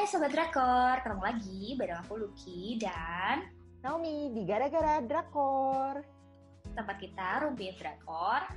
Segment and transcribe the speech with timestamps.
[0.00, 3.52] Hai Sobat Drakor, ketemu lagi bareng aku Lucky dan
[3.84, 6.00] Naomi di Gara-Gara Drakor.
[6.72, 8.48] tempat kita Rumpi Drakor.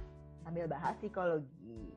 [0.48, 1.93] Sambil bahas psikologi.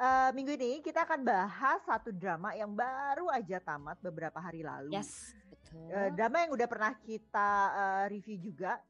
[0.00, 4.96] Eh, minggu ini kita akan bahas satu drama yang baru aja tamat beberapa hari lalu.
[4.96, 5.92] Yes, betul.
[5.92, 8.80] Eh, drama yang udah pernah kita eh, review juga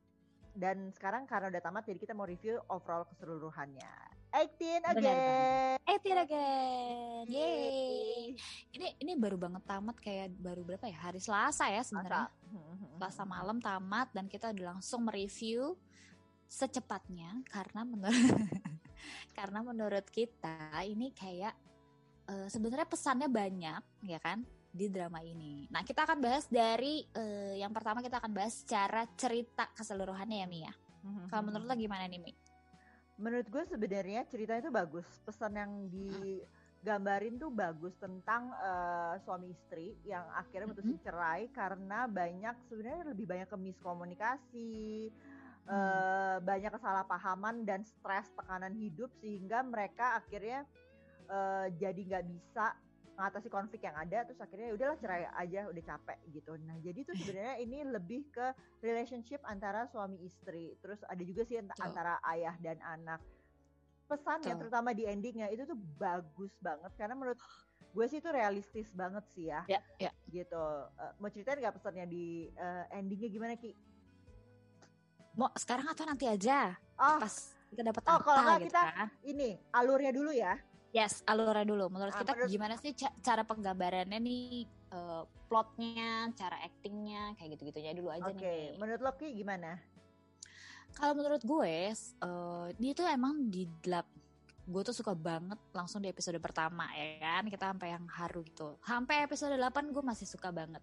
[0.54, 3.90] dan sekarang karena udah tamat jadi kita mau review overall keseluruhannya.
[4.30, 5.78] 18 Benar again.
[5.82, 7.24] Eh, again.
[7.26, 8.38] Yeay.
[8.78, 11.10] Ini ini baru banget tamat kayak baru berapa ya?
[11.10, 12.30] Hari Selasa ya sebenarnya.
[13.02, 15.74] Selasa malam tamat dan kita udah langsung mereview
[16.46, 18.14] secepatnya karena menurut
[19.38, 21.54] karena menurut kita ini kayak
[22.28, 25.66] eh, sebenarnya pesannya banyak ya kan di drama ini.
[25.68, 30.48] Nah kita akan bahas dari eh, yang pertama kita akan bahas secara cerita keseluruhannya ya
[30.48, 30.72] Mia.
[31.26, 32.32] Kalau menurut lo gimana nih Mi?
[33.20, 35.04] Menurut gue sebenarnya cerita itu bagus.
[35.24, 42.56] Pesan yang digambarin tuh bagus tentang eh, suami istri yang akhirnya mutusin cerai karena banyak
[42.68, 45.12] sebenarnya lebih banyak ke miskomunikasi,
[45.70, 50.66] eh, banyak kesalahpahaman dan stres tekanan hidup sehingga mereka akhirnya
[51.30, 52.74] eh, jadi nggak bisa
[53.20, 56.56] mengatasi konflik yang ada terus akhirnya ya udahlah cerai aja udah capek gitu.
[56.64, 60.72] Nah jadi tuh sebenarnya ini lebih ke relationship antara suami istri.
[60.80, 63.20] Terus ada juga sih antara ayah dan anak.
[64.08, 64.60] Pesannya Betul.
[64.66, 67.38] terutama di endingnya itu tuh bagus banget karena menurut
[67.92, 69.68] gue sih itu realistis banget sih ya.
[69.68, 70.10] Ya, ya.
[70.32, 70.64] Gitu.
[70.96, 73.76] Eh, mau ceritain nggak pesannya di eh, endingnya gimana Ki?
[75.32, 76.74] Mau sekarang atau nanti aja?
[76.96, 77.34] Oh, Pas
[77.68, 79.08] kita dapat Oh, apa kalau gitu kita- kan?
[79.22, 80.58] ini alurnya dulu ya.
[80.90, 81.86] Yes, alurnya dulu.
[81.86, 87.54] Menurut Ah, kita menurut- gimana sih ca- cara penggambarannya nih eh, plotnya, cara actingnya, kayak
[87.54, 88.74] gitu-gitunya dulu aja Oke, nih.
[88.74, 89.78] menurut lo Ki gimana?
[90.90, 93.70] Kalau menurut gue, eh, dia tuh emang di.
[94.70, 97.50] Gue tuh suka banget langsung di episode pertama ya kan.
[97.50, 98.78] Kita sampai yang haru gitu.
[98.86, 100.80] Sampai episode 8 gue masih suka banget.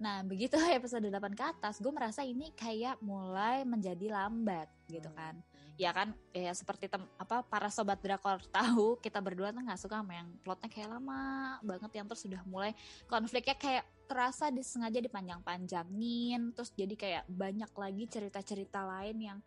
[0.00, 5.18] Nah begitu episode 8 ke atas, gue merasa ini kayak mulai menjadi lambat gitu Hmm.
[5.20, 5.36] kan.
[5.78, 10.02] Ya kan, ya seperti tem apa para sobat drakor tahu kita berdua tuh nggak suka
[10.02, 12.74] sama yang plotnya kayak lama banget yang terus sudah mulai
[13.06, 19.38] konfliknya kayak terasa disengaja dipanjang-panjangin terus jadi kayak banyak lagi cerita-cerita lain yang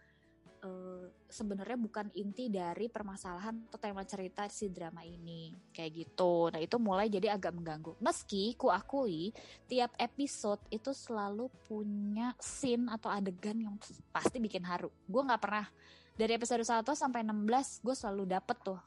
[0.62, 6.50] eh, sebenarnya bukan inti dari permasalahan atau tema cerita si drama ini kayak gitu.
[6.54, 7.98] Nah itu mulai jadi agak mengganggu.
[7.98, 9.34] Meski ku akui
[9.66, 13.76] tiap episode itu selalu punya scene atau adegan yang
[14.10, 14.94] pasti bikin haru.
[15.10, 15.66] Gue nggak pernah
[16.14, 18.80] dari episode 1 sampai 16 gue selalu dapet tuh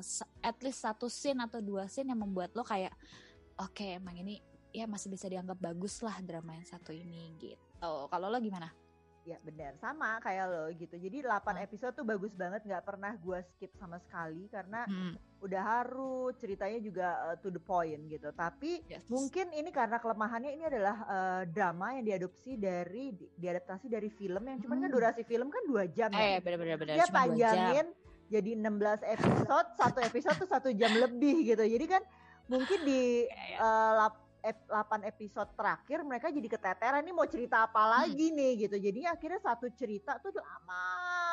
[0.00, 2.92] s- at least satu scene atau dua scene yang membuat lo kayak
[3.58, 4.40] oke emang ini
[4.72, 7.60] ya masih bisa dianggap bagus lah drama yang satu ini gitu.
[7.82, 8.72] Kalau lo gimana?
[9.22, 10.98] Ya benar, sama kayak lo gitu.
[10.98, 11.62] Jadi 8 Hmm.
[11.62, 16.78] episode tuh bagus banget, nggak pernah gue skip sama sekali karena Hmm, udah haru, ceritanya
[16.78, 18.28] juga uh, to the point gitu.
[18.30, 19.06] Tapi yes.
[19.06, 24.42] mungkin ini karena kelemahannya ini adalah uh, drama yang diadopsi dari di- diadaptasi dari film
[24.42, 24.96] yang cuman kan Hmm.
[24.98, 26.38] durasi film kan dua jam Eh ya.
[26.40, 26.94] bener-bener bener.
[26.96, 27.86] Dia cuma panjangin
[28.26, 31.62] jadi 16 episode, satu episode tuh satu jam lebih gitu.
[31.62, 32.02] Jadi kan
[32.44, 33.54] mungkin di iya.
[33.62, 37.92] eh, lap- ep- 8 episode terakhir mereka jadi keteteran nih mau cerita apa Hmm.
[38.02, 38.76] lagi nih gitu.
[38.76, 40.82] Jadi akhirnya satu cerita tuh lama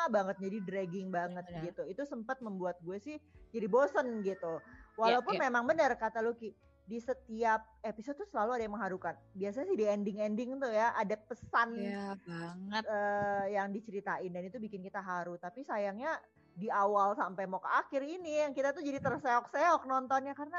[0.08, 1.62] banget jadi dragging banget Benar.
[1.66, 1.82] gitu.
[1.84, 3.16] Itu sempat membuat gue sih
[3.50, 4.62] jadi bosen gitu.
[4.94, 5.42] Walaupun iya.
[5.46, 9.14] memang benar kata Lucky di setiap episode tuh selalu ada yang mengharukan.
[9.32, 12.82] Biasanya sih di ending-ending tuh ya ada pesan Iya banget.
[12.82, 15.34] eh, yang diceritain dan itu bikin kita haru.
[15.36, 16.18] Tapi sayangnya
[16.50, 20.58] di awal sampai mau ke akhir ini yang kita tuh jadi terseok-seok nontonnya karena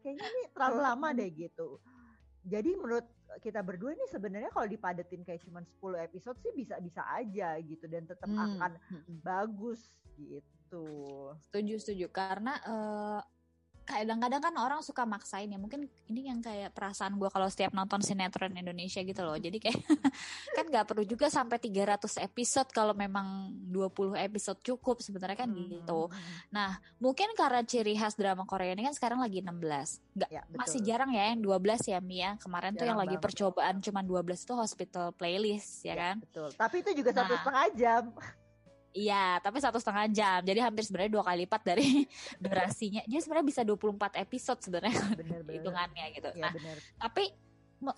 [0.00, 1.82] kayaknya ini terlalu lama deh gitu.
[2.42, 3.06] Jadi menurut
[3.40, 8.04] kita berdua ini sebenarnya kalau dipadetin kayak cuma 10 episode sih bisa-bisa aja gitu dan
[8.04, 9.80] tetap Hmm, akan hmm, bagus
[10.18, 10.86] gitu.
[11.48, 13.20] Setuju setuju karena eh,
[13.82, 17.98] kadang-kadang kan orang suka maksain ya mungkin ini yang kayak perasaan gue kalau setiap nonton
[17.98, 19.78] sinetron Indonesia gitu loh jadi kayak
[20.56, 26.00] kan nggak perlu juga sampai 300 episode kalau memang 20 episode cukup sebenarnya kan gitu
[26.02, 26.14] Hmm.
[26.48, 30.58] nah mungkin karena ciri khas drama Korea ini kan sekarang lagi 16 nggak Ya, betul.
[30.58, 34.38] masih jarang ya yang 12 ya Mia kemarin tuh yang Jarang lagi percobaan cuman 12
[34.40, 36.50] itu hospital playlist ya kan Betul.
[36.52, 37.40] Tapi itu juga satu Nah.
[37.40, 38.02] setengah jam.
[38.92, 40.40] Iya, tapi satu setengah jam.
[40.44, 42.04] Jadi hampir sebenarnya dua kali lipat dari
[42.44, 43.00] durasinya.
[43.08, 44.92] Dia sebenarnya bisa 24 episode sebenarnya
[45.48, 46.28] hitungannya gitu.
[46.36, 46.76] Ya Nah, bener.
[47.00, 47.24] tapi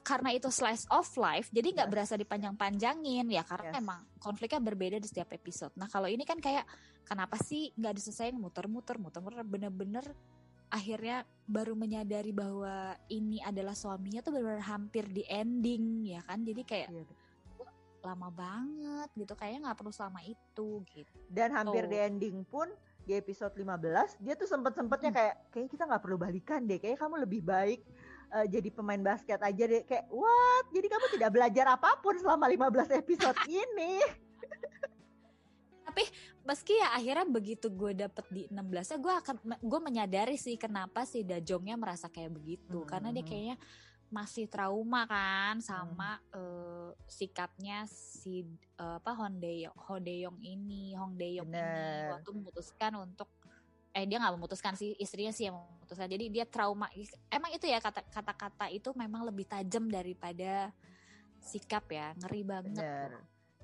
[0.00, 1.92] karena itu slice of life, jadi nggak Yes.
[1.92, 3.80] berasa dipanjang-panjangin ya karena Yes.
[3.84, 5.76] emang konfliknya berbeda di setiap episode.
[5.76, 6.64] Nah kalau ini kan kayak
[7.04, 10.08] kenapa sih nggak diselesain muter-muter, muter-muter bener-bener
[10.72, 16.62] akhirnya baru menyadari bahwa ini adalah suaminya tuh benar-benar hampir di ending ya kan jadi
[16.64, 17.04] kayak iya.
[18.04, 21.90] Lama banget gitu kayaknya nggak perlu selama itu gitu dan hampir oh.
[21.90, 22.68] di ending pun
[23.04, 25.18] di episode 15 dia tuh sempet-sempetnya hmm.
[25.18, 27.84] kayak kayak kita nggak perlu balikan deh kayak kamu lebih baik
[28.32, 32.48] uh, jadi pemain basket aja deh kayak what jadi kamu tidak belajar apa pun selama
[32.48, 34.00] 15 episode ini
[35.84, 36.10] tapi
[36.42, 41.06] meski ya akhirnya begitu gue dapet di 16 nya gue akan gue menyadari sih kenapa
[41.06, 42.88] si Dajongnya merasa kayak begitu hmm.
[42.88, 43.56] karena dia kayaknya
[44.12, 46.38] masih trauma kan sama hmm.
[46.38, 48.46] uh, sikapnya si
[48.78, 53.28] uh, apa Hondeyong Hondeyong ini Hongdeyong ini waktu memutuskan untuk
[53.94, 56.90] eh dia nggak memutuskan sih istrinya sih yang memutuskan jadi dia trauma
[57.30, 60.74] emang itu ya kata kata-kata itu memang lebih tajam daripada
[61.38, 63.10] sikap ya ngeri banget Bener.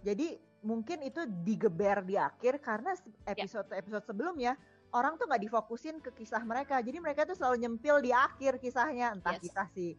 [0.07, 2.95] jadi mungkin itu digeber di akhir karena
[3.27, 3.83] episode ya.
[3.83, 4.55] episode sebelumnya
[4.95, 9.17] orang tuh nggak difokusin ke kisah mereka jadi mereka tuh selalu nyempil di akhir kisahnya
[9.17, 9.43] entah yes.
[9.51, 9.99] kita si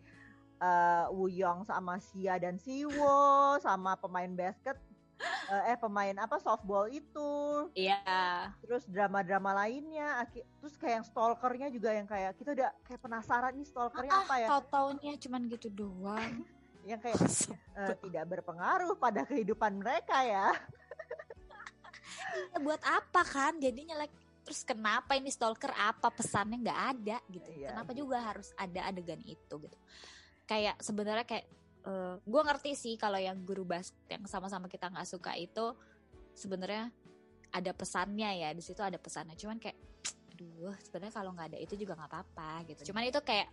[0.61, 4.77] uh, Wuyong sama Xia dan Siwo sama pemain basket
[5.49, 7.31] uh, eh pemain apa softball itu.
[7.77, 8.51] Iya.
[8.63, 13.67] Terus drama-drama lainnya, terus kayak yang stalkernya juga yang kayak kita udah kayak penasaran nih
[13.67, 14.47] stalkernya ah, apa ya?
[14.47, 16.33] Tahu-taunya cuman gitu doang.
[16.89, 17.21] yang kayak
[17.77, 20.49] uh, tidak berpengaruh pada kehidupan mereka ya.
[22.49, 23.57] iya, buat apa kan?
[23.61, 27.49] Jadinya like terus kenapa ini stalker apa pesannya nggak ada gitu.
[27.53, 27.99] Iya, kenapa gitu.
[28.05, 29.77] juga harus ada adegan itu gitu.
[30.45, 31.45] Kayak sebenarnya kayak
[31.85, 35.73] uh, eh, gue ngerti sih kalau yang guru basket yang sama-sama kita nggak suka itu
[36.35, 36.91] sebenarnya
[37.51, 39.35] ada pesannya ya di situ ada pesannya.
[39.35, 39.77] Cuman kayak
[40.35, 42.91] aduh sebenarnya kalau nggak ada itu juga nggak apa-apa gitu.
[42.91, 43.49] Cuman itu kayak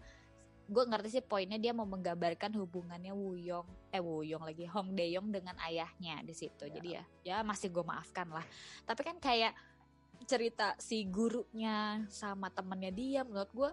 [0.69, 5.57] gue ngerti sih poinnya dia mau menggambarkan hubungannya Wuyong eh Wuyong lagi Hong Daeyong dengan
[5.65, 6.69] ayahnya di situ.
[6.69, 6.73] Ya.
[6.77, 8.45] jadi ya ya masih gue maafkan lah.
[8.85, 9.57] Tapi kan kayak
[10.29, 13.71] cerita si gurunya sama temennya dia menurut gue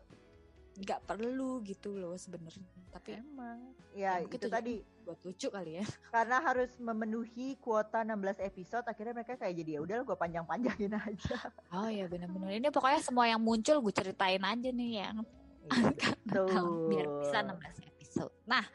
[0.76, 2.68] nggak perlu gitu loh sebenarnya.
[2.92, 3.60] Tapi emang.
[3.96, 4.84] Ya, ya itu tadi.
[5.06, 5.86] buat lucu kali ya.
[6.16, 11.38] Karena harus memenuhi kuota 16 episode akhirnya mereka kayak jadi ya udah gue panjang-panjangin aja.
[11.72, 15.22] Oh ya benar-benar ini pokoknya semua yang muncul gue ceritain aja nih yang
[15.70, 16.44] gitu.
[16.90, 18.34] biar bisa 16 episode.
[18.50, 18.66] Nah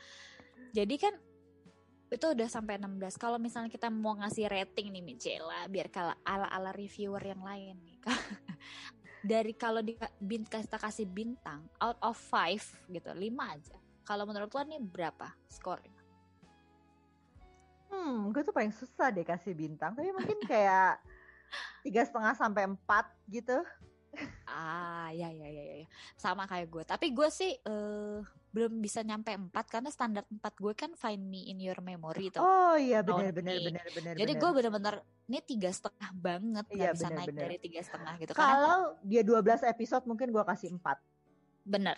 [0.71, 1.15] jadi kan
[2.11, 6.75] itu udah sampai 16 kalau misalnya kita mau ngasih rating nih Micela biar kalau ala-ala
[6.75, 8.03] reviewer yang lain nih
[9.21, 13.77] dari kalau di bin, kita kasih bintang out of five gitu lima aja.
[14.05, 16.01] Kalau menurut lo nih berapa skornya?
[17.91, 19.93] Hmm gue tuh paling susah deh kasih bintang.
[19.93, 20.99] Tapi mungkin kayak
[21.85, 23.61] tiga setengah sampai empat gitu.
[24.49, 26.83] Ah ya ya ya ya sama kayak gue.
[26.89, 31.47] Tapi gue sih uh, belum bisa nyampe empat karena standar empat gue kan find me
[31.47, 32.43] in your memory tuh.
[32.43, 34.15] Oh iya benar benar benar benar.
[34.19, 34.95] Jadi gue bener-bener
[35.31, 37.43] ini tiga setengah banget nggak iya, bisa bener, naik bener.
[37.47, 38.33] dari tiga setengah gitu.
[38.35, 40.99] Kalau karena, dia 12 episode mungkin gue kasih empat.
[41.63, 41.97] Bener,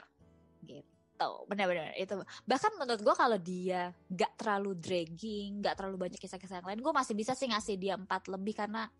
[0.68, 1.30] gitu.
[1.48, 2.20] Bener-bener itu.
[2.44, 6.92] Bahkan menurut gue kalau dia gak terlalu dragging, gak terlalu banyak kisah-kisah yang lain, gue
[6.92, 8.92] masih bisa sih ngasih dia empat lebih karena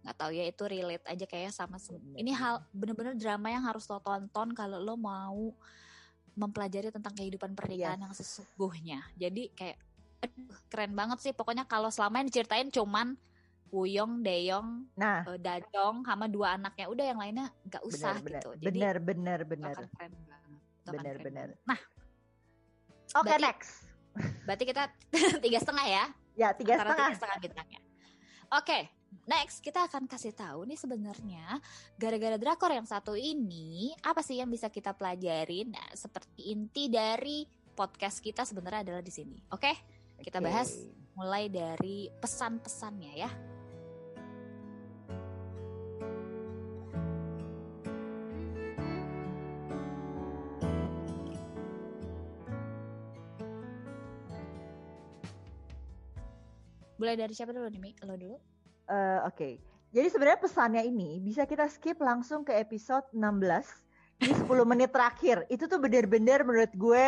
[0.00, 1.76] nggak tahu ya itu relate aja kayak sama
[2.16, 5.52] ini hal bener-bener drama yang harus lo tonton kalau lo mau
[6.38, 8.04] mempelajari tentang kehidupan pernikahan yes.
[8.06, 9.00] yang sesungguhnya.
[9.18, 9.78] Jadi kayak
[10.20, 11.32] aduh, keren banget sih.
[11.34, 13.16] Pokoknya kalau selama yang diceritain cuman
[13.70, 14.68] Wuyong, Deyong,
[14.98, 15.22] nah.
[15.30, 16.90] uh, Dajong sama dua anaknya.
[16.90, 18.50] Udah yang lainnya nggak usah bener, gitu.
[18.58, 19.76] Bener, Jadi bener bener bener.
[19.94, 20.60] keren banget.
[20.90, 21.48] Bener bener.
[21.62, 21.78] Nah,
[23.14, 23.86] oke okay, next.
[24.46, 24.90] Berarti kita
[25.44, 26.04] tiga setengah ya?
[26.34, 27.14] Ya tiga setengah.
[27.14, 27.80] Tiga setengah bintangnya.
[28.50, 28.82] Oke, okay,
[29.26, 31.58] Next, kita akan kasih tahu nih sebenarnya
[31.94, 35.70] gara-gara drakor yang satu ini apa sih yang bisa kita pelajarin?
[35.70, 39.38] Nah, seperti inti dari podcast kita sebenarnya adalah di sini.
[39.54, 39.70] Oke?
[39.70, 39.76] Okay?
[40.20, 40.76] Kita bahas
[41.14, 43.30] mulai dari pesan-pesannya ya.
[57.00, 57.96] Mulai dari siapa dulu nih, Mi?
[58.04, 58.59] Lo dulu?
[58.90, 59.38] Uh, oke.
[59.38, 59.54] Okay.
[59.90, 65.46] Jadi sebenarnya pesannya ini bisa kita skip langsung ke episode 16 di 10 menit terakhir.
[65.50, 67.04] Itu tuh bener-bener menurut gue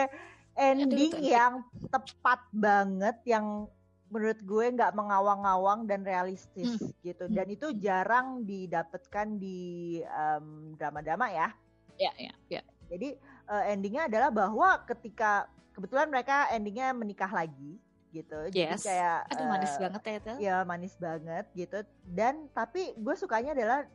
[0.58, 3.70] ending yang tepat banget yang
[4.12, 6.92] menurut gue nggak mengawang-awang dan realistis hmm.
[7.00, 11.48] gitu dan itu jarang didapatkan di um, drama-drama ya.
[11.96, 12.62] Ya ya ya.
[12.92, 13.16] Jadi
[13.48, 17.80] uh, endingnya adalah bahwa ketika kebetulan mereka endingnya menikah lagi
[18.12, 18.38] gitu.
[18.52, 18.84] Yes.
[18.84, 20.32] Jadi kayak Aduh, manis uh, banget ya itu.
[20.38, 21.78] Ya manis banget gitu.
[22.04, 23.88] Dan tapi gue sukanya adalah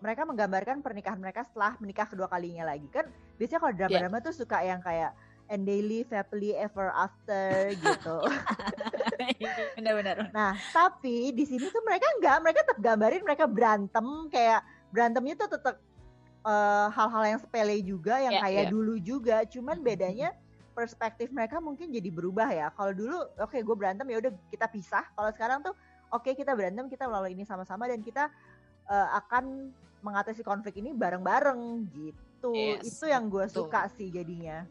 [0.00, 3.06] mereka menggambarkan pernikahan mereka setelah menikah kedua kalinya lagi kan.
[3.36, 4.26] Biasanya kalau drama-drama yeah.
[4.26, 5.12] tuh suka yang kayak
[5.50, 8.16] and they live happily ever after gitu.
[9.76, 10.30] Benar-benar.
[10.30, 14.62] nah, tapi di sini tuh mereka enggak, mereka tetap gambarin mereka berantem kayak
[14.94, 15.76] berantemnya tuh tetap
[16.46, 18.72] uh, hal-hal yang sepele juga yang Yeah, kayak yeah.
[18.72, 20.30] dulu juga cuman bedanya
[20.80, 22.72] perspektif mereka mungkin jadi berubah ya.
[22.72, 25.04] Kalau dulu oke gue berantem ya udah kita pisah.
[25.12, 25.76] Kalau sekarang tuh
[26.08, 28.32] oke kita berantem kita melalui ini sama-sama dan kita
[28.88, 29.68] uh, akan
[30.00, 31.60] mengatasi konflik ini bareng-bareng
[31.92, 32.56] gitu.
[32.56, 34.64] Yes, itu yang gue suka sih jadinya.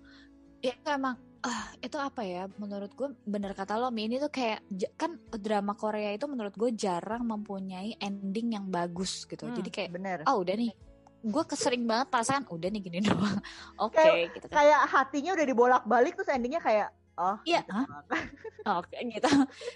[0.60, 2.50] Ya emang ah, itu apa ya?
[2.58, 4.66] Menurut gue bener kata lo Mi ini tuh kayak
[4.98, 9.46] kan drama Korea itu menurut gue jarang mempunyai ending yang bagus gitu.
[9.46, 10.18] Hmm, jadi kayak bener.
[10.25, 10.74] Oh udah nih
[11.22, 13.40] gue kesering banget perasaan udah nih gini doang.
[13.78, 14.56] Oke Kayak- gitu kan.
[14.58, 17.84] kayak hatinya udah dibolak-balik terus endingnya kayak oh Iya, gitu.
[18.80, 19.30] oke gitu.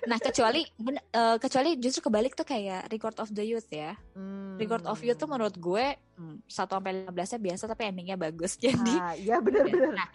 [0.06, 4.00] Nah kecuali ben- eh, kecuali justru kebalik tuh kayak Record of the Youth ya.
[4.14, 4.56] Hmm.
[4.56, 5.86] Record of Youth tuh menurut gue
[6.16, 10.08] hmm, 1 sampai 15 nya biasa tapi endingnya bagus jadi ah, iya bener-bener Nah,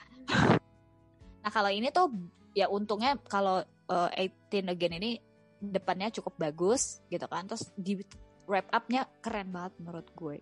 [1.38, 2.08] nah kalau ini tuh
[2.52, 5.10] ya untungnya kalau uh, 18 Again ini
[5.58, 7.44] depannya cukup bagus gitu kan.
[7.44, 7.98] Terus di
[8.48, 10.36] wrap up-nya keren banget menurut gue.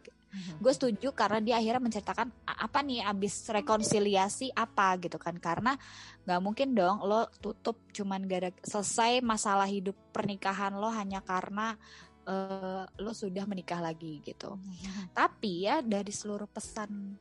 [0.60, 5.34] Gue setuju karena dia akhirnya menceritakan apa nih abis rekonsiliasi apa gitu kan.
[5.42, 5.74] Karena
[6.22, 11.74] nggak mungkin dong lo tutup cuman gara selesai masalah hidup pernikahan lo hanya karena
[12.28, 14.60] uh, lo sudah menikah lagi gitu.
[15.10, 17.16] Tapi ya dari seluruh pesan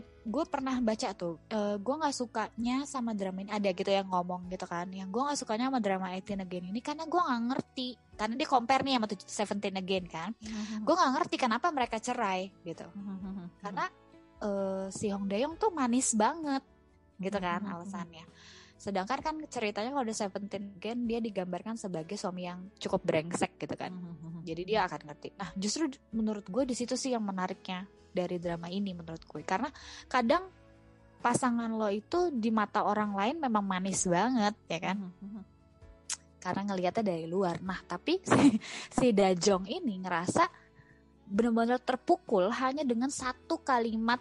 [0.00, 4.48] gue pernah baca tuh, eh, gue nggak sukanya sama drama ini ada gitu yang ngomong
[4.48, 7.88] gitu kan, yang gue nggak sukanya sama drama 18 Again ini karena gue nggak ngerti,
[8.16, 10.30] karena dia compare nih sama 17 Again kan,
[10.80, 12.86] gue nggak ngerti kenapa mereka cerai gitu,
[13.60, 13.84] karena
[14.40, 16.62] eh, si Hong Dae-yong tuh manis banget
[17.18, 17.72] gitu kan Mhm.
[17.76, 18.24] alasannya.
[18.74, 23.78] Sedangkan kan ceritanya kalau The Seventeen Again dia digambarkan sebagai suami yang cukup brengsek gitu
[23.78, 23.94] kan.
[24.42, 25.38] Jadi dia akan ngerti.
[25.38, 29.42] Nah, justru menurut gue di situ sih yang menariknya dari drama ini menurut gue.
[29.42, 29.72] Karena
[30.06, 30.48] kadang
[31.22, 34.96] pasangan lo itu di mata orang lain memang manis banget ya kan.
[36.42, 37.58] Karena ngelihatnya dari luar.
[37.62, 38.58] Nah, tapi si,
[38.92, 40.44] si Dajong ini ngerasa
[41.32, 44.20] benar-benar terpukul hanya dengan satu kalimat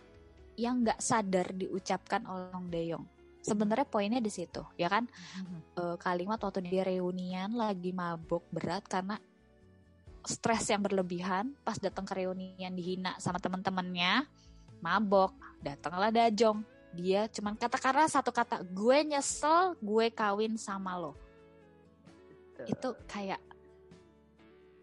[0.56, 3.06] yang nggak sadar diucapkan oleh Hong Dae-yong.
[3.42, 5.10] Sebenarnya poinnya di situ, ya kan?
[5.74, 9.18] Eh, kalimat waktu dia reunian lagi mabuk berat karena
[10.26, 14.26] stres yang berlebihan pas datang ke reunian dihina sama teman-temannya
[14.82, 16.62] mabok datanglah Dajong.
[16.92, 21.16] Dia cuman kata karena satu kata gue nyesel gue kawin sama lo.
[22.68, 23.40] Itu kayak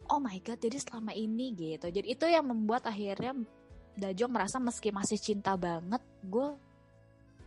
[0.09, 1.93] oh my god jadi selama ini gitu.
[1.93, 3.37] Jadi itu yang membuat akhirnya
[3.99, 6.69] Dajong merasa meski masih cinta banget gue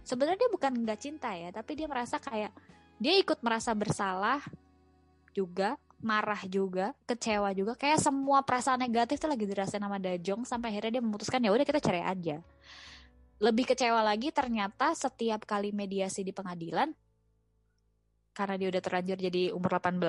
[0.05, 2.51] sebenarnya dia bukan nggak cinta ya tapi dia merasa kayak
[3.01, 4.41] dia ikut merasa bersalah
[5.31, 10.73] juga marah juga kecewa juga kayak semua perasaan negatif tuh lagi dirasain sama Dajong sampai
[10.73, 12.41] akhirnya dia memutuskan ya udah kita cerai aja.
[13.41, 16.93] Lebih kecewa lagi ternyata setiap kali mediasi di pengadilan
[18.31, 19.99] karena dia udah terlanjur jadi umur 18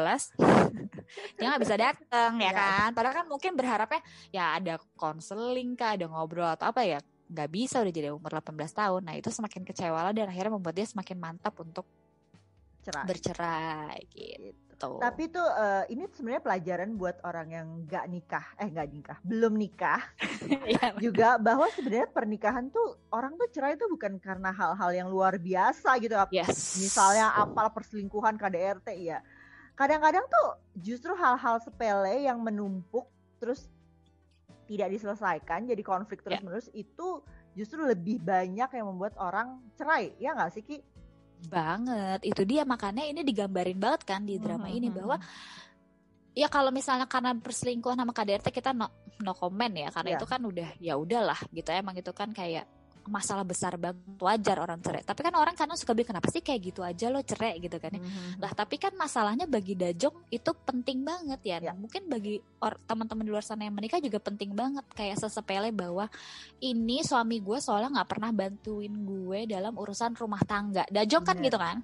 [1.36, 2.52] dia nggak bisa datang ya Ya.
[2.54, 2.88] kan?
[2.94, 7.00] Padahal kan mungkin berharapnya ya ada konseling kah ada ngobrol atau apa ya
[7.32, 9.00] nggak bisa udah jadi umur 18 tahun.
[9.08, 11.84] Nah itu semakin kecewa lah dan akhirnya membuat dia semakin mantap untuk
[12.82, 13.06] Cerai.
[13.06, 18.88] bercerai gitu Tapi tuh eh, ini sebenarnya pelajaran buat orang yang nggak nikah, eh nggak
[18.90, 20.02] nikah, belum nikah
[20.74, 25.38] Iya, juga bahwa sebenarnya pernikahan tuh orang tuh cerai tuh bukan karena hal-hal yang luar
[25.38, 26.18] biasa gitu.
[26.34, 29.22] yes Misalnya apal perselingkuhan KDRT ya.
[29.78, 33.06] Kadang-kadang tuh justru hal-hal sepele yang menumpuk
[33.38, 33.70] terus
[34.66, 36.38] tidak diselesaikan jadi konflik Ya.
[36.38, 37.22] terus-menerus itu
[37.52, 40.16] justru lebih banyak yang membuat orang cerai.
[40.18, 40.78] Ya nggak sih Ki?
[41.46, 44.96] Banget itu dia makanya ini digambarin banget kan di drama Mhm, ini mhm.
[44.98, 45.16] bahwa
[46.32, 48.88] ya kalau misalnya karena perselingkuhan sama KDRT kita no
[49.20, 50.18] no comment ya karena Iya.
[50.18, 52.64] itu kan udah ya udahlah gitu emang itu kan kayak
[53.06, 56.60] masalah besar banget wajar orang cerai tapi kan orang kadang suka bilang kenapa sih kayak
[56.72, 58.38] gitu aja lo cerai gitu kan ya Mhm.
[58.42, 61.50] lah tapi kan masalahnya bagi Dajong itu penting banget ya.
[61.52, 61.70] Ya.
[61.72, 65.68] Nah, mungkin bagi or- teman-teman di luar sana yang menikah juga penting banget kayak sesepele
[65.68, 66.08] bahwa
[66.58, 70.88] ini suami gue soalnya nggak pernah bantuin gue dalam urusan rumah tangga.
[70.88, 71.46] Dajong kan Bener.
[71.50, 71.76] gitu kan?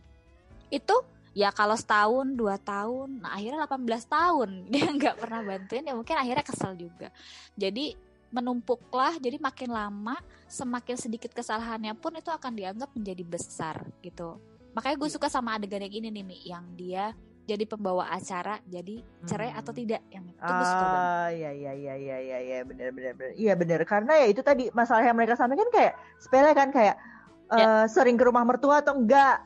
[0.72, 0.96] Itu
[1.36, 6.16] ya kalau setahun dua tahun, nah akhirnya 18 tahun dia nggak pernah bantuin ya mungkin
[6.16, 7.08] akhirnya kesel juga.
[7.52, 7.92] Jadi
[8.28, 10.16] menumpuklah jadi makin lama
[10.46, 14.36] semakin sedikit kesalahannya pun itu akan dianggap menjadi besar gitu
[14.72, 19.00] makanya gue suka sama adegan yang ini nih Mi, yang dia jadi pembawa acara jadi
[19.24, 19.60] cerai Hmm.
[19.64, 22.88] atau tidak yang itu gue suka banget Ah, ya ya ya ya ya ya benar
[22.92, 23.32] benar benar.
[23.32, 27.00] Iya benar karena ya itu tadi masalah yang mereka sampaikan kayak sepele kan kayak
[27.48, 27.64] Ya.
[27.64, 29.40] eh, sering ke rumah mertua atau enggak.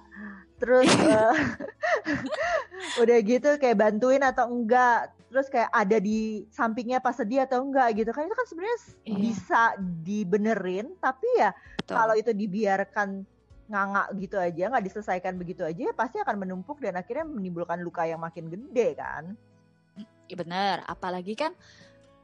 [0.58, 1.34] Terus eh,
[3.02, 5.14] udah gitu kayak bantuin atau enggak.
[5.32, 9.16] Terus kayak ada di sampingnya pas sedih atau enggak gitu kan itu kan sebenarnya Iya.
[9.16, 9.62] bisa
[10.04, 11.94] dibenerin tapi ya Betul.
[11.96, 13.24] kalau itu dibiarkan
[13.66, 18.04] nganga gitu aja nggak diselesaikan begitu aja ya pasti akan menumpuk dan akhirnya menimbulkan luka
[18.04, 19.32] yang makin gede kan.
[20.28, 21.56] Iya bener apalagi kan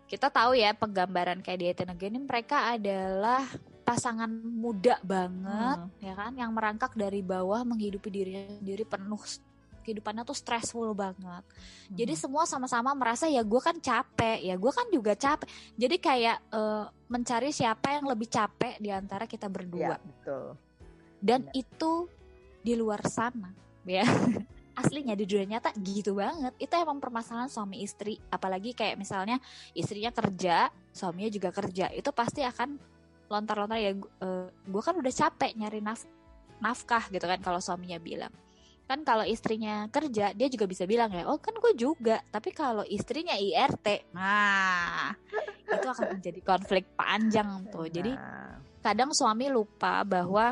[0.04, 3.44] kita tahu ya penggambaran kayak di Ethan Again ini mereka adalah
[3.82, 5.92] pasangan muda banget Hmm.
[5.98, 9.20] ya kan yang merangkak dari bawah menghidupi dirinya sendiri penuh
[9.88, 11.40] kehidupannya tuh stressful banget.
[11.88, 12.20] Jadi Mhm.
[12.20, 14.44] semua sama-sama merasa ya gue kan capek.
[14.44, 15.48] Ya gue kan juga capek.
[15.80, 20.44] Jadi kayak eh, mencari siapa yang lebih capek di antara kita ya berdua betul.
[21.18, 21.56] Dan benar.
[21.56, 21.92] itu
[22.60, 23.48] di luar sana
[23.88, 24.04] ya.
[24.78, 26.54] Aslinya di dunia nyata gitu banget.
[26.60, 28.20] Itu emang permasalahan suami istri.
[28.30, 29.40] Apalagi kayak misalnya
[29.72, 31.90] istrinya kerja suaminya juga kerja.
[31.90, 32.78] Itu pasti akan
[33.28, 33.92] lontar-lontar ya
[34.64, 36.08] gue kan udah capek nyari naf-
[36.64, 38.32] nafkah gitu kan kalau suaminya bilang
[38.88, 42.24] kan kalau istrinya kerja dia juga bisa bilang ya oh kan gue juga.
[42.32, 45.12] Tapi kalau istrinya IRT nah
[45.68, 47.84] itu akan menjadi konflik panjang tuh.
[47.92, 48.16] Jadi
[48.80, 50.48] kadang suami lupa bahwa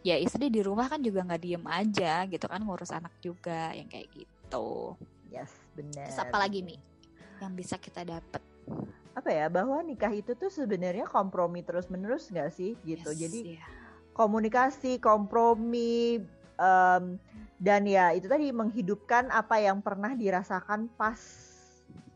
[0.00, 3.92] ya istri di rumah kan juga nggak diem aja gitu kan ngurus anak juga yang
[3.92, 4.96] kayak gitu.
[5.28, 6.08] Yes benar.
[6.08, 6.80] Terus apa lagi nih
[7.44, 8.40] yang bisa kita dapat
[9.14, 13.12] apa ya bahwa nikah itu tuh sebenarnya kompromi terus menerus nggak sih gitu.
[13.14, 13.64] Yes, jadi iya.
[14.16, 16.18] komunikasi kompromi
[16.56, 17.04] em,
[17.56, 21.18] dan ya itu tadi menghidupkan apa yang pernah dirasakan pas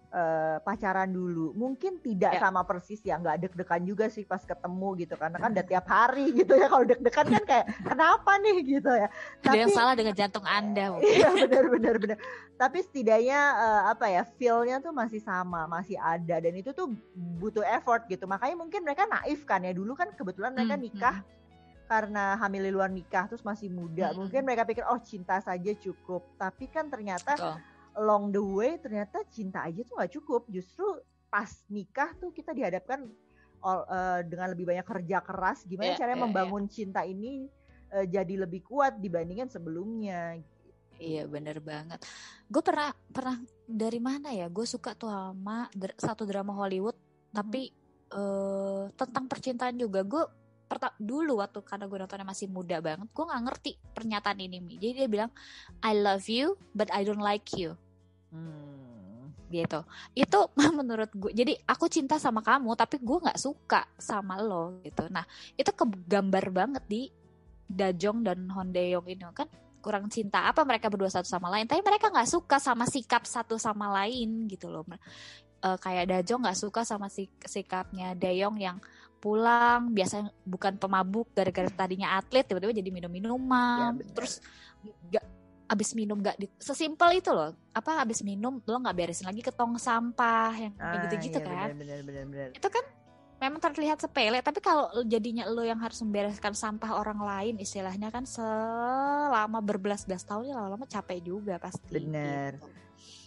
[0.09, 2.41] eh, pacaran dulu mungkin tidak Ya.
[2.41, 6.33] sama persis ya nggak deg-degan juga sih pas ketemu gitu karena kan udah tiap hari
[6.33, 9.09] gitu ya kalau deg-degan kan kayak kenapa nih gitu ya
[9.45, 11.13] ada yang salah dengan jantung anda mungkin.
[11.13, 12.19] Iya benar benar benar.
[12.57, 16.89] Tapi setidaknya eh, apa ya feel-nya tuh masih sama, masih ada dan itu tuh
[17.39, 18.25] butuh effort gitu.
[18.25, 21.17] Makanya mungkin mereka naif kan ya dulu kan kebetulan mereka Hmm, nikah
[21.89, 24.13] karena hamil di luar nikah terus masih muda.
[24.13, 24.29] Hmm.
[24.29, 26.37] Mungkin mereka pikir oh cinta saja cukup.
[26.37, 27.57] Tapi kan ternyata Betul.
[27.97, 30.45] along the way ternyata cinta aja tuh nggak cukup.
[30.53, 30.85] Justru
[31.33, 33.09] pas nikah tuh kita dihadapkan
[33.65, 35.65] ol- eh, dengan lebih banyak kerja keras.
[35.65, 37.49] Gimana Iya, caranya iya, membangun cinta ini
[37.97, 40.37] eh, jadi lebih kuat dibandingkan sebelumnya.
[40.99, 42.05] Iya bener banget.
[42.51, 44.51] Gue pernah pernah dari mana ya?
[44.53, 46.99] Gue suka tuh sama dr- satu drama Hollywood,
[47.33, 47.73] tapi
[48.13, 50.03] eh tentang percintaan juga.
[50.05, 50.27] Gue
[50.69, 54.77] perta- dulu waktu karena gue nontonnya masih muda banget, gue nggak ngerti pernyataan ini Mi.
[54.77, 55.31] Jadi dia bilang,
[55.81, 57.73] I love you, but I don't like you,
[58.29, 59.33] Hmm.
[59.49, 59.81] gitu.
[60.13, 61.33] Itu menurut gue.
[61.33, 65.09] Jadi aku cinta sama kamu, tapi gue nggak suka sama lo, gitu.
[65.09, 65.25] Nah
[65.57, 67.03] itu kegambar banget di
[67.65, 72.11] Dajong dan Hondeong ini kan kurang cinta apa mereka berdua satu sama lain tapi mereka
[72.11, 74.83] nggak suka sama sikap satu sama lain gitu loh
[75.59, 78.79] Eh, kayak Dajong nggak suka sama sik- sikapnya Dayong yang
[79.19, 84.15] pulang biasanya bukan pemabuk gara-gara tadinya atlet tiba-tiba jadi minum Ya, minuman benar.
[84.15, 84.39] terus
[84.81, 85.25] nggak
[85.69, 89.53] abis minum nggak di- sesimpel itu loh apa abis minum lo nggak beresin lagi ke
[89.53, 92.49] tong sampah yang Ah, gitu-gitu iya, kan Benar, benar, benar.
[92.57, 92.85] itu kan
[93.39, 98.27] memang terlihat sepele tapi kalau jadinya lo yang harus membereskan sampah orang lain istilahnya kan
[98.27, 102.59] selama berbelas-belas tahun ya lama-lama capek juga pasti Bener.
[102.59, 102.67] gitu.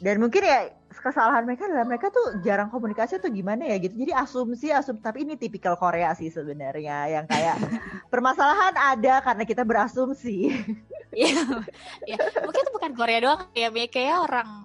[0.02, 3.94] Dan mungkin ya kesalahan mereka adalah mereka tuh jarang komunikasi tuh gimana ya gitu.
[4.02, 7.62] Jadi asumsi, asumsi tapi ini tipikal Korea sih sebenarnya yang kayak
[8.14, 10.50] permasalahan ada karena kita berasumsi.
[11.12, 11.44] Iya,
[12.10, 13.86] ya, mungkin itu bukan Korea doang ya, Mi.
[13.92, 14.64] kayak orang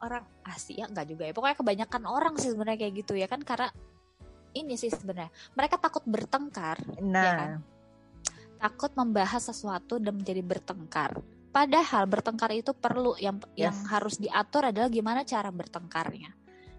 [0.00, 1.36] orang Asia enggak juga ya.
[1.36, 3.68] Pokoknya kebanyakan orang sih sebenarnya kayak gitu ya kan karena
[4.58, 7.50] ini sih sebenarnya mereka takut bertengkar, Nah, kan?
[8.58, 11.18] takut membahas sesuatu dan menjadi bertengkar.
[11.48, 13.86] Padahal bertengkar itu perlu yang yang Yes.
[13.88, 16.34] harus diatur adalah gimana cara bertengkarnya.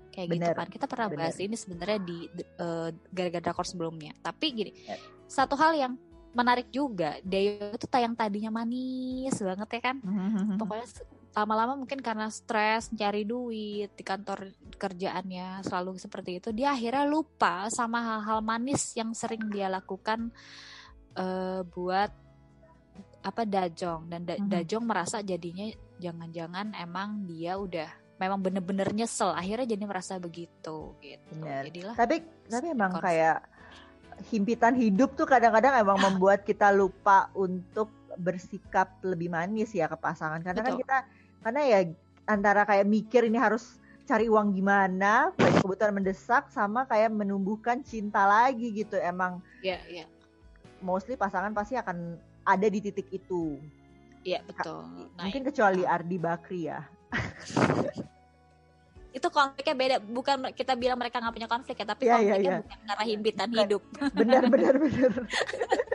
[0.10, 0.68] Kayak gitu Bener, kan.
[0.68, 1.20] Kita pernah bener.
[1.26, 4.14] bahas ini sebenarnya di eh, gara-gara drakor sebelumnya.
[4.20, 5.00] Tapi gini, Yep.
[5.26, 5.94] satu hal yang
[6.30, 9.98] menarik juga, Dayo itu tayang tadinya manis banget ya kan.
[10.56, 16.74] Pokoknya se- lama-lama mungkin karena stres cari duit di kantor kerjaannya selalu seperti itu dia
[16.74, 20.34] akhirnya lupa sama hal-hal manis yang sering dia lakukan
[21.14, 22.12] eh, buat
[23.20, 24.48] apa Dajong dan Da- Mhm.
[24.48, 25.68] Dajong merasa jadinya
[26.00, 31.68] jangan-jangan emang dia udah memang bener-bener nyesel akhirnya jadi merasa begitu gitu Bener.
[31.68, 33.06] jadilah tapi tapi emang konflik.
[33.12, 33.38] kayak
[34.32, 40.40] himpitan hidup tuh kadang-kadang emang membuat kita lupa untuk bersikap lebih manis ya ke pasangan
[40.40, 40.82] karena kan Betul.
[40.84, 40.98] kita
[41.44, 41.80] karena ya
[42.30, 48.26] antara kayak mikir ini harus cari uang gimana banyak kebutuhan mendesak sama kayak menumbuhkan cinta
[48.26, 48.98] lagi gitu.
[48.98, 50.06] Emang ya ya
[50.82, 53.60] mostly pasangan pasti akan ada di titik itu.
[54.26, 54.84] Ya betul.
[55.16, 56.82] Nah mungkin kecuali Ardi Bakri ya.
[59.10, 59.96] Itu konfliknya beda.
[60.06, 62.62] Bukan kita bilang mereka nggak punya konflik ya tapi Iya, iya, konfliknya iya.
[62.62, 63.82] bukan karena himpitan hidup.
[64.14, 65.12] Benar benar benar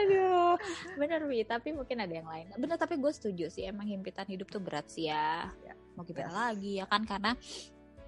[0.00, 0.54] aduh.
[0.96, 2.46] Bener wi tapi mungkin ada yang lain.
[2.56, 5.50] Bener tapi gue setuju sih emang himpitan hidup tuh berat sih ya.
[5.64, 6.36] Ya, mau gimana yes.
[6.36, 7.02] lagi ya kan?
[7.04, 7.32] Karena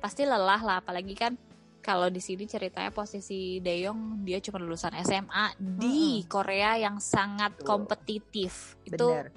[0.03, 1.39] pasti lelah lah apalagi kan
[1.83, 7.67] kalau di sini ceritanya posisi Dayong dia cuma lulusan SMA di Korea yang sangat Betul.
[7.67, 8.79] kompetitif.
[8.87, 9.29] Itu benar.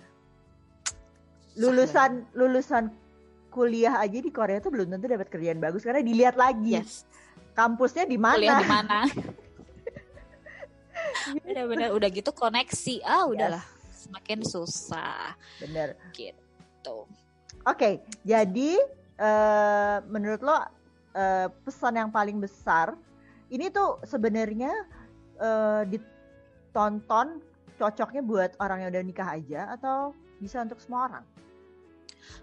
[1.55, 2.83] lulusan lulusan
[3.49, 6.77] kuliah aja di Korea tuh belum tentu dapat kerjaan bagus karena dilihat lagi.
[6.77, 7.03] Yes.
[7.57, 8.35] Kampusnya di mana?
[8.37, 8.99] Kuliah di mana
[11.43, 12.95] benar-benar udah gitu koneksi.
[13.05, 13.63] Ah udahlah.
[13.93, 15.33] Semakin susah.
[15.61, 17.09] Bener gitu.
[17.65, 18.77] Oke jadi
[19.17, 20.61] uh, menurut lo uh,
[21.65, 22.93] pesan yang paling besar
[23.49, 24.73] ini tuh sebenarnya
[25.39, 27.41] uh, ditonton
[27.75, 31.25] cocoknya buat orang yang udah nikah aja atau bisa untuk semua orang?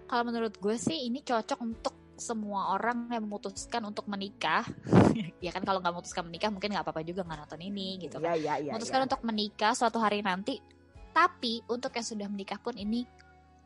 [0.07, 4.63] Kalau menurut gue sih ini cocok untuk semua orang yang memutuskan untuk menikah.
[5.43, 8.31] Ya kan kalau nggak memutuskan menikah mungkin nggak apa-apa juga nggak nonton ini gitu kan.
[8.39, 9.05] Ya, ya, ya, memutuskan ya.
[9.11, 10.63] untuk menikah suatu hari nanti
[11.11, 13.03] tapi untuk yang sudah menikah pun ini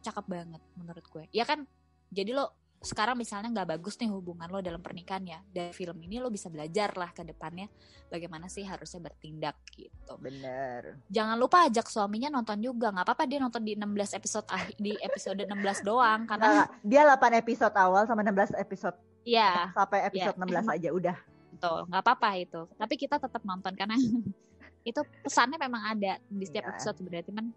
[0.02, 1.24] cakep banget menurut gue.
[1.30, 1.70] Ya kan
[2.10, 6.22] jadi lo sekarang misalnya nggak bagus nih hubungan lo dalam pernikahan ya dari film ini
[6.22, 7.66] lo bisa belajar lah ke depannya
[8.08, 10.14] bagaimana sih harusnya bertindak gitu.
[10.22, 11.02] Bener.
[11.10, 15.42] Jangan lupa ajak suaminya nonton juga nggak apa-apa dia nonton di 16 episode di episode
[15.42, 18.98] 16 doang karena nah, dia 8 episode awal sama 16 episode.
[19.28, 19.74] Iya.
[19.74, 21.18] Sampai episode ya, 16 aja udah.
[21.58, 22.62] Betul, nggak apa-apa itu.
[22.78, 23.98] Tapi kita tetap nonton karena
[24.90, 26.72] itu pesannya memang ada di setiap ya.
[26.78, 27.52] episode berarti kan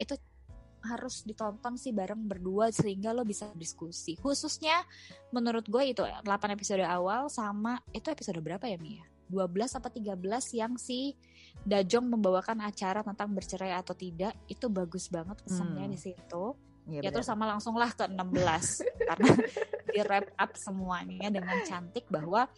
[0.00, 0.14] itu
[0.84, 4.16] harus ditonton sih bareng berdua sehingga lo bisa diskusi.
[4.16, 4.84] Khususnya
[5.30, 6.24] menurut gue itu 8
[6.56, 9.04] episode awal sama itu episode berapa ya Mia?
[9.30, 11.14] 12 atau 13 yang si
[11.60, 15.94] Dajong membawakan acara tentang bercerai atau tidak itu bagus banget pesannya hmm.
[15.94, 16.44] di situ.
[16.88, 18.16] Ya, ya terus sama langsung lah ke 16
[19.08, 19.32] karena
[19.92, 22.48] di wrap up semuanya dengan cantik bahwa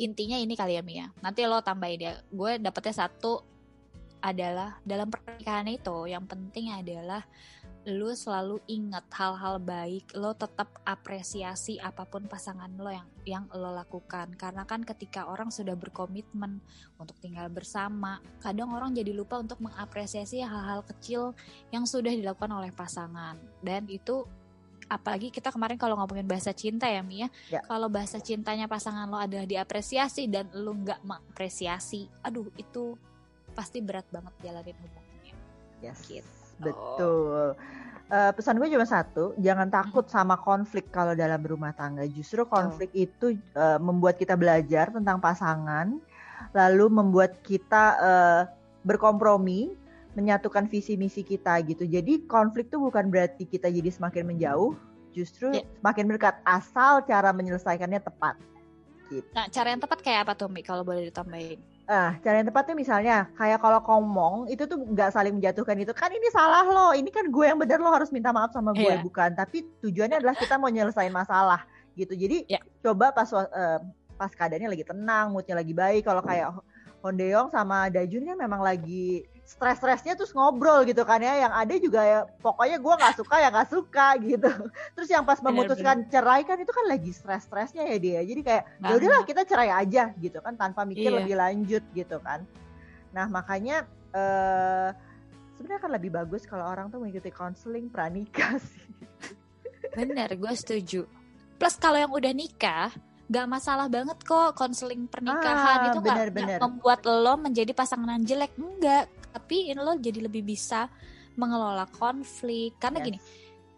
[0.00, 1.06] intinya ini kali ya Mia.
[1.20, 2.12] Nanti lo tambahin ya.
[2.32, 3.55] Gue dapetnya satu
[4.26, 7.22] adalah dalam pernikahan itu yang penting adalah
[7.86, 13.70] lu selalu ingat hal-hal baik, lo tetap apresiasi apa pun pasangan lo yang yang lo
[13.70, 14.34] lakukan.
[14.34, 16.58] Karena kan ketika orang sudah berkomitmen
[16.98, 21.38] untuk tinggal bersama, kadang orang jadi lupa untuk mengapresiasi hal-hal kecil
[21.70, 23.38] yang sudah dilakukan oleh pasangan.
[23.62, 24.26] Dan itu
[24.90, 27.62] apalagi kita kemarin kalau ngomongin bahasa cinta ya Mia, ya.
[27.70, 32.98] kalau bahasa cintanya pasangan lo adalah diapresiasi dan lo nggak mengapresiasi, aduh itu
[33.56, 35.34] pasti berat banget jalanin hubungannya.
[35.80, 36.04] Yes.
[36.04, 36.28] Gitu.
[36.60, 37.56] Betul.
[38.06, 42.06] Uh, pesan gue cuma satu, jangan takut sama konflik kalau dalam rumah tangga.
[42.06, 43.02] Justru konflik oh.
[43.02, 43.26] itu
[43.58, 45.98] uh, membuat kita belajar tentang pasangan,
[46.54, 48.42] lalu membuat kita uh,
[48.86, 49.74] berkompromi,
[50.14, 51.82] menyatukan visi misi kita gitu.
[51.82, 54.78] Jadi konflik itu bukan berarti kita jadi semakin menjauh,
[55.10, 55.66] justru yeah.
[55.82, 58.38] semakin dekat asal cara menyelesaikannya tepat.
[59.10, 59.26] Gitu.
[59.34, 60.62] Nah, cara yang tepat kayak apa tuh, Mi?
[60.62, 61.58] Kalau boleh ditambahin?
[61.86, 65.94] Ah, cara yang tepat tuh misalnya kayak kalau ngomong itu tuh nggak saling menjatuhkan itu
[65.94, 68.90] kan ini salah lo, ini kan gue yang bener lo harus minta maaf sama gue
[68.90, 68.98] yeah.
[68.98, 69.30] bukan.
[69.38, 71.62] Tapi tujuannya adalah kita mau nyelesain masalah
[71.94, 72.18] gitu.
[72.18, 72.58] Jadi yeah.
[72.82, 73.78] coba pas uh,
[74.18, 76.02] pas keadaannya lagi tenang, moodnya lagi baik.
[76.02, 76.58] Kalau kayak
[77.06, 81.46] Hondeong sama Dajun kan memang lagi stres-stresnya terus ngobrol gitu kan ya.
[81.46, 84.50] Yang ada juga ya pokoknya gue nggak suka ya nggak suka gitu.
[84.98, 88.20] Terus yang pas memutuskan bener, cerai kan itu kan lagi stres-stresnya ya dia.
[88.26, 91.18] Jadi kayak ya udahlah kita cerai aja gitu kan tanpa mikir iya.
[91.22, 92.42] lebih lanjut gitu kan.
[93.14, 94.90] Nah makanya uh,
[95.56, 98.90] sebenarnya kan lebih bagus kalau orang tuh mengikuti konseling pranikah sih.
[99.94, 101.06] Bener gue setuju.
[101.56, 102.92] Plus kalau yang udah nikah
[103.26, 105.78] gak masalah banget kok konseling pernikahan.
[105.82, 106.58] Ah, itu bener, gak, bener.
[106.60, 108.54] gak membuat lo menjadi pasangan jelek.
[108.54, 110.88] Enggak tapi ini lo jadi lebih bisa
[111.36, 113.06] mengelola konflik karena yes.
[113.12, 113.18] gini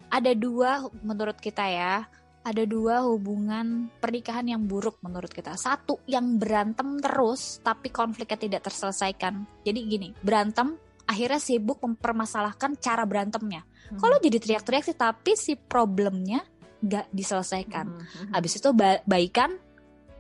[0.09, 2.07] ada dua menurut kita ya
[2.47, 8.71] ada dua hubungan pernikahan yang buruk menurut kita satu yang berantem terus tapi konfliknya tidak
[8.71, 14.01] terselesaikan jadi gini berantem akhirnya sibuk mempermasalahkan cara berantemnya hmm.
[14.01, 16.41] kalau jadi teriak-teriak sih tapi si problemnya
[16.79, 18.01] nggak diselesaikan hmm.
[18.07, 18.31] hmm.
[18.33, 19.59] habis itu ba baikan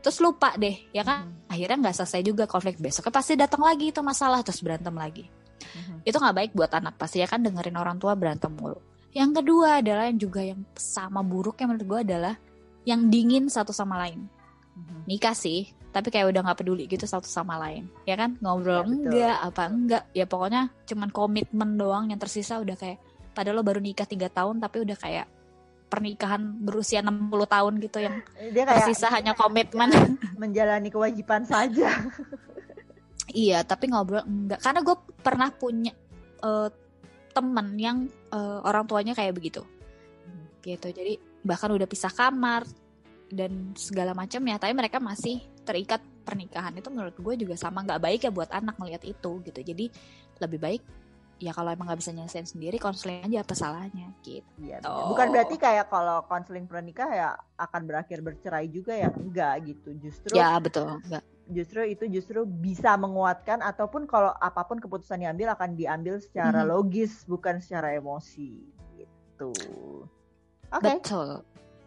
[0.09, 1.29] terus lupa deh ya kan?
[1.29, 1.53] Hmm.
[1.53, 2.81] akhirnya nggak selesai juga konflik.
[2.81, 5.29] Besoknya pasti datang lagi itu masalah terus berantem lagi.
[5.68, 6.01] Hmm.
[6.01, 8.81] itu nggak baik buat anak pasti ya kan dengerin orang tua berantem mulu.
[9.12, 12.35] Yang kedua adalah yang juga yang sama buruknya menurut gue adalah
[12.88, 14.25] yang dingin satu sama lain.
[14.79, 15.03] Hmm.
[15.11, 17.85] nikah sih tapi kayak udah nggak peduli gitu satu sama lain.
[18.09, 18.40] Ya kan?
[18.40, 22.97] Ngobrol ya, enggak apa enggak ya pokoknya cuman komitmen doang yang tersisa udah kayak
[23.37, 25.29] padahal lo baru nikah tiga tahun tapi udah kayak
[25.88, 28.20] pernikahan berusia 60 tahun gitu yang
[28.53, 29.88] dia kayak tersisa hanya komitmen
[30.37, 31.88] menjalani kewajiban saja.
[33.33, 35.92] iya, tapi ngobrol enggak karena gue pernah punya
[36.44, 36.68] uh,
[37.33, 37.98] temen yang
[38.31, 39.64] uh, orang tuanya kayak begitu.
[40.61, 40.88] Gitu.
[40.92, 42.68] Jadi bahkan udah pisah kamar
[43.33, 48.01] dan segala macam ya, tapi mereka masih terikat pernikahan itu menurut gue juga sama nggak
[48.01, 49.61] baik ya buat anak melihat itu gitu.
[49.64, 49.88] Jadi
[50.38, 50.83] lebih baik
[51.38, 54.44] ya kalau emang nggak bisa nyelesain sendiri konseling aja apa salahnya gitu.
[54.59, 59.88] Iya, bukan berarti kayak kalau konseling pernikah ya akan berakhir bercerai juga ya enggak gitu.
[60.03, 60.98] Justru Ya, betul.
[61.07, 61.22] Enggak.
[61.48, 66.70] Justru itu justru bisa menguatkan ataupun kalau apa pun keputusan diambil akan diambil secara hmm.
[66.74, 68.53] logis bukan secara emosi
[68.98, 69.55] gitu.
[70.74, 70.85] Oke.
[71.01, 71.31] Betul.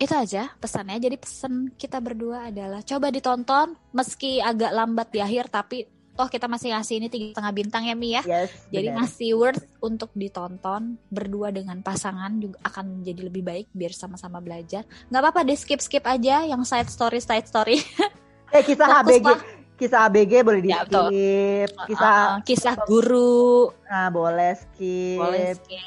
[0.01, 0.97] Itu aja pesannya.
[0.97, 6.45] Jadi pesan kita berdua adalah coba ditonton meski agak lambat di akhir tapi toh kita
[6.45, 8.21] masih ngasih ini tiga setengah bintang ya Mi ya.
[8.23, 8.51] Yes.
[8.67, 8.99] Jadi benar.
[9.03, 14.83] masih worth untuk ditonton berdua dengan pasangan juga akan jadi lebih baik biar sama-sama belajar.
[15.07, 17.79] Nggak apa-apa deh skip skip aja yang side story side story.
[18.51, 19.39] Eh kisah Fokus ABG, lah.
[19.79, 21.69] kisah ABG boleh di Ya, skip.
[21.87, 25.15] Kisah Uh, kisah guru nah boleh skip.
[25.15, 25.79] boleh skip.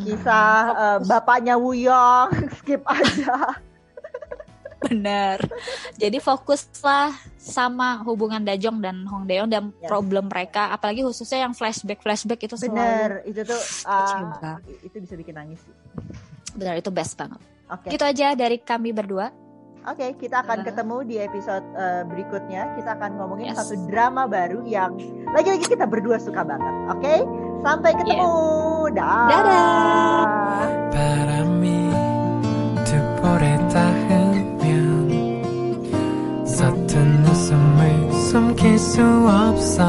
[0.00, 1.04] Kisah fokus.
[1.04, 2.32] bapaknya Wuyong
[2.64, 3.60] skip aja.
[4.92, 5.38] Bener.
[5.96, 9.88] Jadi fokuslah sama hubungan Dajong dan Hong Daeyeon dan Yes.
[9.88, 14.52] problem mereka, apalagi khususnya yang flashback flashback itu selalu Bener, itu tuh Kecewa.
[14.84, 15.74] itu bisa bikin nangis sih.
[16.52, 17.40] benar itu best banget.
[17.72, 17.88] Oke.
[17.88, 19.32] Itu aja dari kami berdua.
[19.82, 20.64] Oke, kita akan Uh.
[20.68, 22.76] ketemu di episode eh, berikutnya.
[22.76, 23.58] Kita akan ngomongin Yes.
[23.64, 24.94] satu drama baru yang
[25.32, 26.74] lagi-lagi kita berdua suka banget.
[26.92, 27.14] Oke,
[27.64, 28.30] sampai ketemu.
[28.92, 29.26] Dah.
[29.26, 30.52] Dadah.
[33.72, 34.21] 바
[38.62, 39.84] 숨길 수 없어.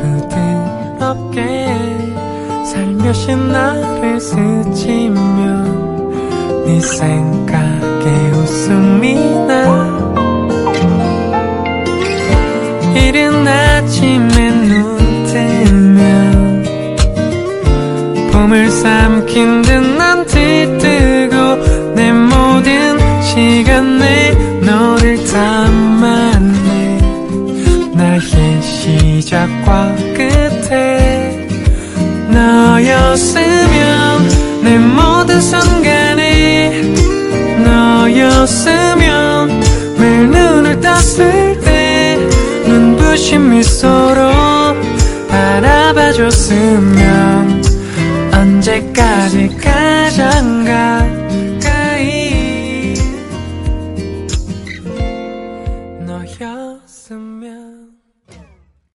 [0.00, 1.68] 부드럽게
[2.64, 5.14] 살며시 나를 스치면
[6.64, 8.27] 네 생각에
[46.18, 47.62] 바라봐줬으면
[48.34, 50.97] 언제까지 가장 가